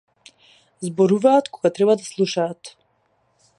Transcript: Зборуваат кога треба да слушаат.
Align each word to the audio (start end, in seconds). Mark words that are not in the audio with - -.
Зборуваат 0.85 1.45
кога 1.53 1.69
треба 1.77 1.93
да 2.01 2.05
слушаат. 2.11 2.61